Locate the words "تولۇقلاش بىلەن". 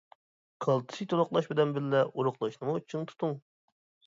1.11-1.75